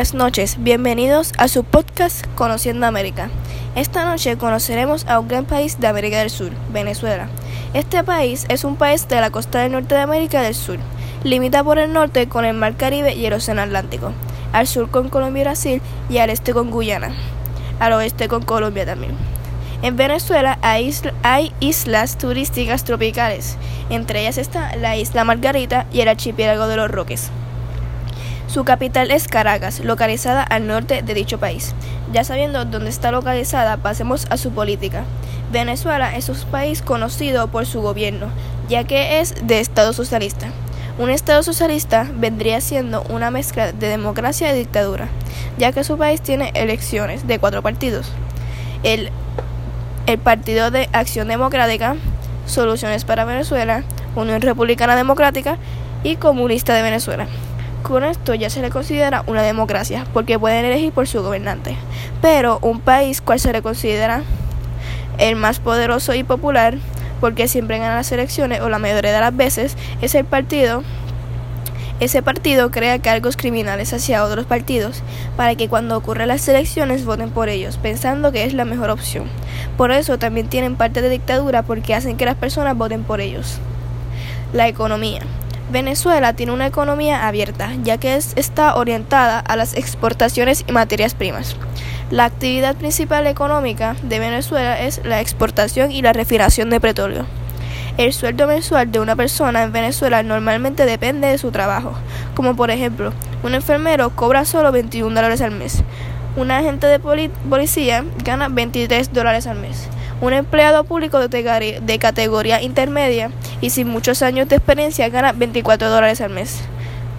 Buenas 0.00 0.14
noches, 0.14 0.56
bienvenidos 0.58 1.34
a 1.36 1.46
su 1.46 1.62
podcast 1.62 2.24
Conociendo 2.34 2.86
América. 2.86 3.28
Esta 3.76 4.06
noche 4.06 4.38
conoceremos 4.38 5.06
a 5.06 5.20
un 5.20 5.28
gran 5.28 5.44
país 5.44 5.78
de 5.78 5.88
América 5.88 6.20
del 6.20 6.30
Sur, 6.30 6.52
Venezuela. 6.72 7.28
Este 7.74 8.02
país 8.02 8.46
es 8.48 8.64
un 8.64 8.76
país 8.76 9.06
de 9.08 9.20
la 9.20 9.28
costa 9.28 9.58
del 9.58 9.72
norte 9.72 9.94
de 9.94 10.00
América 10.00 10.40
del 10.40 10.54
Sur. 10.54 10.78
Limita 11.22 11.62
por 11.62 11.78
el 11.78 11.92
norte 11.92 12.30
con 12.30 12.46
el 12.46 12.56
Mar 12.56 12.78
Caribe 12.78 13.12
y 13.12 13.26
el 13.26 13.34
Océano 13.34 13.60
Atlántico, 13.60 14.12
al 14.54 14.66
sur 14.66 14.90
con 14.90 15.10
Colombia 15.10 15.42
y 15.42 15.44
Brasil 15.44 15.82
y 16.08 16.16
al 16.16 16.30
este 16.30 16.54
con 16.54 16.70
Guyana, 16.70 17.12
al 17.78 17.92
oeste 17.92 18.26
con 18.26 18.42
Colombia 18.42 18.86
también. 18.86 19.12
En 19.82 19.98
Venezuela 19.98 20.58
hay, 20.62 20.94
hay, 21.22 21.52
islas 21.60 22.16
turísticas 22.16 22.84
tropicales, 22.84 23.58
entre 23.90 24.22
ellas 24.22 24.38
está 24.38 24.74
la 24.76 24.96
isla 24.96 25.24
Margarita 25.24 25.84
y 25.92 26.00
el 26.00 26.08
archipiélago 26.08 26.68
de 26.68 26.76
los 26.76 26.90
Roques. 26.90 27.30
Su 28.52 28.64
capital 28.64 29.12
es 29.12 29.28
Caracas, 29.28 29.78
localizada 29.78 30.42
al 30.42 30.66
norte 30.66 31.02
de 31.02 31.14
dicho 31.14 31.38
país. 31.38 31.72
Ya 32.12 32.24
sabiendo 32.24 32.64
dónde 32.64 32.90
está 32.90 33.12
localizada, 33.12 33.76
pasemos 33.76 34.26
a 34.28 34.36
su 34.36 34.50
política. 34.50 35.04
Venezuela 35.52 36.16
es 36.16 36.28
un 36.28 36.36
país 36.50 36.82
conocido 36.82 37.46
por 37.46 37.64
su 37.64 37.80
gobierno, 37.80 38.26
ya 38.68 38.82
que 38.82 39.20
es 39.20 39.36
de 39.46 39.60
Estado 39.60 39.92
socialista. 39.92 40.48
Un 40.98 41.10
Estado 41.10 41.44
socialista 41.44 42.10
vendría 42.12 42.60
siendo 42.60 43.02
una 43.02 43.30
mezcla 43.30 43.70
de 43.70 43.86
democracia 43.86 44.52
y 44.52 44.58
dictadura, 44.58 45.06
ya 45.56 45.70
que 45.70 45.84
su 45.84 45.96
país 45.96 46.20
tiene 46.20 46.50
elecciones 46.54 47.28
de 47.28 47.38
cuatro 47.38 47.62
partidos. 47.62 48.10
El, 48.82 49.10
el 50.06 50.18
Partido 50.18 50.72
de 50.72 50.88
Acción 50.92 51.28
Democrática, 51.28 51.94
Soluciones 52.46 53.04
para 53.04 53.24
Venezuela, 53.24 53.84
Unión 54.16 54.40
Republicana 54.40 54.96
Democrática 54.96 55.56
y 56.02 56.16
Comunista 56.16 56.74
de 56.74 56.82
Venezuela. 56.82 57.28
Con 57.82 58.04
esto 58.04 58.34
ya 58.34 58.50
se 58.50 58.62
le 58.62 58.70
considera 58.70 59.24
una 59.26 59.42
democracia, 59.42 60.06
porque 60.12 60.38
pueden 60.38 60.64
elegir 60.64 60.92
por 60.92 61.08
su 61.08 61.22
gobernante. 61.22 61.76
Pero 62.22 62.58
un 62.62 62.80
país 62.80 63.20
cual 63.20 63.40
se 63.40 63.52
le 63.52 63.62
considera 63.62 64.22
el 65.18 65.36
más 65.36 65.58
poderoso 65.58 66.14
y 66.14 66.22
popular, 66.22 66.78
porque 67.20 67.48
siempre 67.48 67.78
gana 67.78 67.96
las 67.96 68.12
elecciones 68.12 68.60
o 68.60 68.68
la 68.68 68.78
mayoría 68.78 69.12
de 69.12 69.20
las 69.20 69.36
veces, 69.36 69.76
es 70.00 70.14
el 70.14 70.24
partido. 70.24 70.82
Ese 72.00 72.22
partido 72.22 72.70
crea 72.70 72.98
cargos 73.00 73.36
criminales 73.36 73.92
hacia 73.92 74.24
otros 74.24 74.46
partidos 74.46 75.02
para 75.36 75.54
que 75.54 75.68
cuando 75.68 75.98
ocurran 75.98 76.28
las 76.28 76.48
elecciones 76.48 77.04
voten 77.04 77.30
por 77.30 77.50
ellos, 77.50 77.76
pensando 77.76 78.32
que 78.32 78.44
es 78.44 78.54
la 78.54 78.64
mejor 78.64 78.88
opción. 78.88 79.24
Por 79.76 79.90
eso 79.90 80.18
también 80.18 80.48
tienen 80.48 80.76
parte 80.76 81.02
de 81.02 81.10
dictadura 81.10 81.62
porque 81.62 81.94
hacen 81.94 82.16
que 82.16 82.24
las 82.24 82.36
personas 82.36 82.76
voten 82.76 83.04
por 83.04 83.20
ellos. 83.20 83.58
La 84.54 84.66
economía. 84.66 85.20
Venezuela 85.70 86.32
tiene 86.32 86.52
una 86.52 86.66
economía 86.66 87.28
abierta, 87.28 87.70
ya 87.84 87.96
que 87.96 88.16
es, 88.16 88.32
está 88.36 88.74
orientada 88.74 89.38
a 89.38 89.54
las 89.54 89.76
exportaciones 89.76 90.64
y 90.66 90.72
materias 90.72 91.14
primas. 91.14 91.54
La 92.10 92.24
actividad 92.24 92.74
principal 92.74 93.28
económica 93.28 93.94
de 94.02 94.18
Venezuela 94.18 94.80
es 94.80 95.00
la 95.04 95.20
exportación 95.20 95.92
y 95.92 96.02
la 96.02 96.12
refinación 96.12 96.70
de 96.70 96.80
petróleo. 96.80 97.24
El 97.98 98.12
sueldo 98.12 98.48
mensual 98.48 98.90
de 98.90 98.98
una 98.98 99.14
persona 99.14 99.62
en 99.62 99.70
Venezuela 99.70 100.24
normalmente 100.24 100.86
depende 100.86 101.28
de 101.28 101.38
su 101.38 101.52
trabajo, 101.52 101.92
como 102.34 102.56
por 102.56 102.70
ejemplo, 102.70 103.12
un 103.44 103.54
enfermero 103.54 104.10
cobra 104.10 104.44
solo 104.44 104.72
21 104.72 105.14
dólares 105.14 105.40
al 105.40 105.52
mes, 105.52 105.84
un 106.36 106.50
agente 106.50 106.88
de 106.88 106.98
policía 106.98 108.04
gana 108.24 108.48
23 108.48 109.12
dólares 109.12 109.46
al 109.46 109.58
mes, 109.58 109.88
un 110.20 110.32
empleado 110.32 110.82
público 110.84 111.28
de 111.28 111.98
categoría 112.00 112.60
intermedia 112.60 113.30
y 113.60 113.70
sin 113.70 113.88
muchos 113.88 114.22
años 114.22 114.48
de 114.48 114.56
experiencia 114.56 115.08
gana 115.08 115.32
24 115.32 115.90
dólares 115.90 116.20
al 116.20 116.30
mes. 116.30 116.60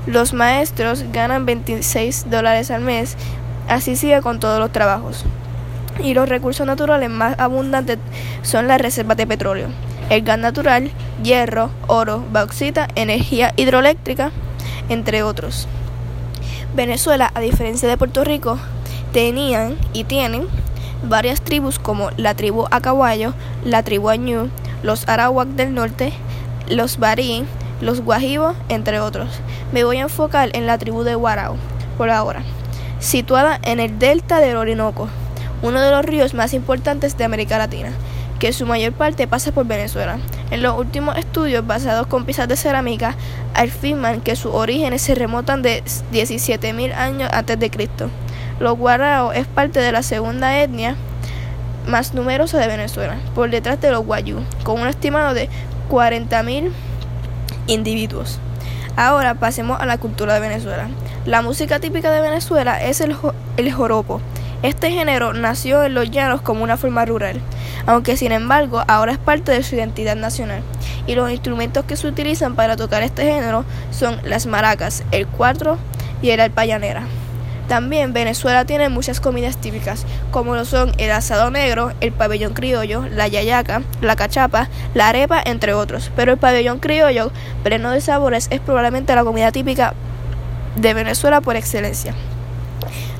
Los 0.07 0.33
maestros 0.33 1.05
ganan 1.11 1.45
26 1.45 2.29
dólares 2.29 2.71
al 2.71 2.81
mes, 2.81 3.17
así 3.67 3.95
sigue 3.95 4.21
con 4.21 4.39
todos 4.39 4.59
los 4.59 4.71
trabajos. 4.71 5.25
Y 6.03 6.13
los 6.13 6.27
recursos 6.27 6.65
naturales 6.65 7.09
más 7.09 7.37
abundantes 7.39 7.99
son 8.41 8.67
las 8.67 8.81
reservas 8.81 9.17
de 9.17 9.27
petróleo, 9.27 9.67
el 10.09 10.23
gas 10.23 10.39
natural, 10.39 10.89
hierro, 11.21 11.69
oro, 11.87 12.23
bauxita, 12.31 12.87
energía 12.95 13.53
hidroeléctrica, 13.57 14.31
entre 14.89 15.21
otros. 15.21 15.67
Venezuela, 16.73 17.31
a 17.35 17.41
diferencia 17.41 17.87
de 17.87 17.97
Puerto 17.97 18.23
Rico, 18.23 18.57
tenían 19.13 19.75
y 19.93 20.05
tienen 20.05 20.47
varias 21.03 21.41
tribus 21.41 21.79
como 21.79 22.09
la 22.17 22.33
tribu 22.33 22.65
Acahuayo, 22.71 23.33
la 23.63 23.83
tribu 23.83 24.09
Añú, 24.09 24.49
los 24.81 25.07
Arawak 25.07 25.49
del 25.49 25.73
norte, 25.73 26.13
los 26.69 26.97
Barí, 26.97 27.45
los 27.81 28.01
Guajibos, 28.01 28.55
entre 28.69 28.99
otros. 28.99 29.29
Me 29.71 29.83
voy 29.83 29.97
a 29.97 30.03
enfocar 30.03 30.49
en 30.53 30.67
la 30.67 30.77
tribu 30.77 31.03
de 31.03 31.15
Guarao, 31.15 31.55
por 31.97 32.09
ahora, 32.09 32.43
situada 32.99 33.59
en 33.63 33.79
el 33.79 33.99
delta 33.99 34.39
del 34.39 34.57
Orinoco, 34.57 35.07
uno 35.61 35.81
de 35.81 35.91
los 35.91 36.05
ríos 36.05 36.33
más 36.33 36.53
importantes 36.53 37.17
de 37.17 37.23
América 37.23 37.57
Latina, 37.57 37.89
que 38.39 38.53
su 38.53 38.65
mayor 38.65 38.93
parte 38.93 39.27
pasa 39.27 39.51
por 39.51 39.67
Venezuela. 39.67 40.17
En 40.49 40.63
los 40.63 40.77
últimos 40.77 41.17
estudios 41.17 41.65
basados 41.65 42.07
con 42.07 42.25
piezas 42.25 42.47
de 42.47 42.55
cerámica 42.55 43.15
afirman 43.53 44.21
que 44.21 44.35
sus 44.35 44.53
orígenes 44.53 45.01
se 45.01 45.15
remontan 45.15 45.61
de 45.61 45.83
17.000 46.11 46.93
años 46.95 47.29
antes 47.31 47.59
de 47.59 47.69
Cristo. 47.69 48.09
Los 48.59 48.77
guaraos 48.77 49.35
es 49.35 49.47
parte 49.47 49.79
de 49.79 49.91
la 49.91 50.03
segunda 50.03 50.59
etnia 50.61 50.95
más 51.87 52.13
numerosa 52.13 52.57
de 52.59 52.67
Venezuela, 52.67 53.17
por 53.33 53.49
detrás 53.49 53.79
de 53.81 53.91
los 53.91 54.05
guayú, 54.05 54.39
con 54.63 54.81
un 54.81 54.87
estimado 54.87 55.33
de 55.33 55.49
40.000 55.91 56.71
individuos. 57.67 58.39
Ahora 58.95 59.35
pasemos 59.35 59.79
a 59.81 59.85
la 59.85 59.97
cultura 59.97 60.33
de 60.33 60.39
Venezuela. 60.39 60.87
La 61.25 61.41
música 61.41 61.79
típica 61.79 62.09
de 62.11 62.21
Venezuela 62.21 62.81
es 62.81 63.01
el, 63.01 63.15
el 63.57 63.71
joropo. 63.73 64.21
Este 64.63 64.89
género 64.91 65.33
nació 65.33 65.83
en 65.83 65.93
los 65.93 66.09
llanos 66.09 66.41
como 66.41 66.63
una 66.63 66.77
forma 66.77 67.03
rural, 67.03 67.41
aunque 67.87 68.15
sin 68.15 68.31
embargo 68.31 68.83
ahora 68.87 69.11
es 69.11 69.17
parte 69.17 69.51
de 69.51 69.63
su 69.63 69.75
identidad 69.75 70.15
nacional. 70.15 70.61
Y 71.07 71.15
los 71.15 71.29
instrumentos 71.29 71.83
que 71.83 71.97
se 71.97 72.07
utilizan 72.07 72.55
para 72.55 72.77
tocar 72.77 73.03
este 73.03 73.23
género 73.23 73.65
son 73.91 74.17
las 74.23 74.45
maracas, 74.45 75.03
el 75.11 75.27
cuatro 75.27 75.77
y 76.21 76.29
el 76.29 76.39
alpayanera. 76.39 77.03
También 77.67 78.13
Venezuela 78.13 78.65
tiene 78.65 78.89
muchas 78.89 79.19
comidas 79.21 79.57
típicas, 79.57 80.05
como 80.31 80.55
lo 80.55 80.65
son 80.65 80.91
el 80.97 81.11
asado 81.11 81.51
negro, 81.51 81.93
el 82.01 82.11
pabellón 82.11 82.53
criollo, 82.53 83.05
la 83.07 83.27
yayaca, 83.27 83.81
la 84.01 84.15
cachapa, 84.15 84.67
la 84.93 85.07
arepa, 85.07 85.41
entre 85.43 85.73
otros. 85.73 86.11
Pero 86.15 86.33
el 86.33 86.37
pabellón 86.37 86.79
criollo, 86.79 87.31
pleno 87.63 87.91
de 87.91 88.01
sabores, 88.01 88.47
es 88.49 88.59
probablemente 88.59 89.15
la 89.15 89.23
comida 89.23 89.51
típica 89.51 89.93
de 90.75 90.93
Venezuela 90.93 91.41
por 91.41 91.55
excelencia. 91.55 92.13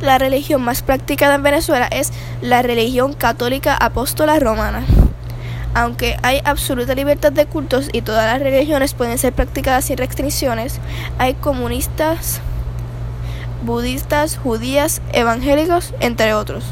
La 0.02 0.18
religión 0.18 0.62
más 0.64 0.82
practicada 0.82 1.36
en 1.36 1.44
Venezuela 1.44 1.88
es 1.88 2.12
la 2.42 2.62
religión 2.62 3.14
católica 3.14 3.78
apóstola 3.78 4.40
romana. 4.40 4.84
Aunque 5.74 6.18
hay 6.24 6.42
absoluta 6.44 6.96
libertad 6.96 7.32
de 7.32 7.46
cultos 7.46 7.90
y 7.94 8.02
todas 8.02 8.26
las 8.26 8.42
religiones 8.42 8.94
pueden 8.94 9.18
ser 9.18 9.32
practicadas 9.32 9.86
sin 9.86 9.98
restricciones, 9.98 10.80
hay 11.18 11.36
comunistas 11.36 12.42
budistas, 13.62 14.38
judías, 14.38 15.02
evangélicos, 15.14 15.94
entre 16.00 16.34
otros. 16.34 16.64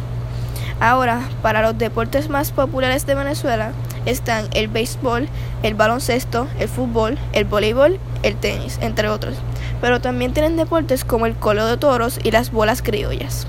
Ahora, 0.80 1.22
para 1.42 1.62
los 1.62 1.78
deportes 1.78 2.30
más 2.30 2.52
populares 2.52 3.06
de 3.06 3.16
Venezuela 3.16 3.74
están 4.06 4.48
el 4.54 4.70
béisbol, 4.70 5.28
el 5.62 5.74
baloncesto, 5.76 6.48
el 6.58 6.70
fútbol, 6.70 7.18
el 7.34 7.46
voleibol, 7.46 8.00
el 8.24 8.36
tenis, 8.36 8.80
entre 8.82 9.10
otros. 9.10 9.36
Pero 9.82 10.00
también 10.00 10.34
tienen 10.34 10.56
deportes 10.58 11.04
como 11.04 11.26
el 11.26 11.36
colo 11.36 11.66
de 11.66 11.78
toros 11.78 12.20
y 12.24 12.32
las 12.32 12.52
bolas 12.52 12.82
criollas. 12.82 13.46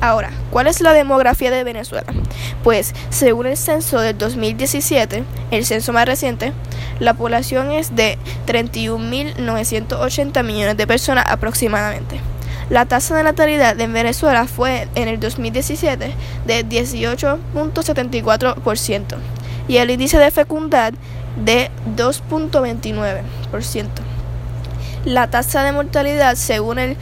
Ahora, 0.00 0.30
¿cuál 0.50 0.66
es 0.66 0.80
la 0.80 0.92
demografía 0.92 1.50
de 1.52 1.62
Venezuela? 1.62 2.12
Pues, 2.64 2.92
según 3.10 3.46
el 3.46 3.56
censo 3.56 4.00
del 4.00 4.18
2017, 4.18 5.22
el 5.52 5.64
censo 5.64 5.92
más 5.92 6.06
reciente, 6.06 6.52
la 6.98 7.14
población 7.14 7.70
es 7.70 7.94
de 7.94 8.18
31.980 8.46 10.42
millones 10.42 10.76
de 10.76 10.86
personas 10.88 11.24
aproximadamente. 11.28 12.20
La 12.72 12.86
tasa 12.86 13.14
de 13.14 13.22
natalidad 13.22 13.78
en 13.78 13.92
Venezuela 13.92 14.46
fue 14.46 14.88
en 14.94 15.06
el 15.06 15.20
2017 15.20 16.14
de 16.46 16.66
18.74% 16.66 19.16
y 19.68 19.76
el 19.76 19.90
índice 19.90 20.16
de 20.16 20.30
fecundidad 20.30 20.94
de 21.44 21.70
2.29%. 21.98 23.88
La 25.04 25.28
tasa 25.28 25.64
de 25.64 25.72
mortalidad 25.72 26.36
según 26.36 26.78
el 26.78 26.96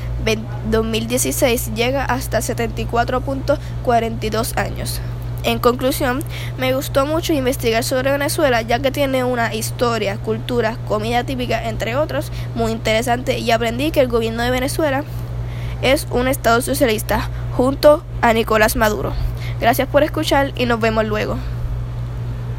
2016 0.73 1.71
llega 1.77 2.05
hasta 2.05 2.41
74.42 2.41 4.59
años. 4.59 5.01
En 5.45 5.61
conclusión, 5.61 6.25
me 6.59 6.75
gustó 6.75 7.07
mucho 7.07 7.33
investigar 7.33 7.85
sobre 7.85 8.11
Venezuela 8.11 8.61
ya 8.63 8.81
que 8.81 8.91
tiene 8.91 9.23
una 9.23 9.55
historia, 9.55 10.17
cultura, 10.17 10.79
comida 10.89 11.23
típica, 11.23 11.69
entre 11.69 11.95
otros, 11.95 12.33
muy 12.57 12.73
interesante 12.73 13.39
y 13.39 13.53
aprendí 13.53 13.93
que 13.93 14.01
el 14.01 14.09
gobierno 14.09 14.43
de 14.43 14.51
Venezuela 14.51 15.05
es 15.83 16.07
un 16.11 16.29
Estado 16.29 16.61
socialista 16.63 17.29
junto 17.57 18.03
a 18.23 18.33
Nicolás 18.33 18.77
Maduro. 18.77 19.13
Gracias 19.61 19.89
por 19.89 20.03
escuchar 20.03 20.53
y 20.57 20.67
nos 20.67 20.81
vemos 20.81 21.05
luego. 21.05 21.37